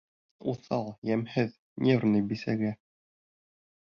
Уҫал, 0.53 0.87
йәмһеҙ, 1.09 1.53
нервный 1.89 2.25
бисәгә. 2.33 2.77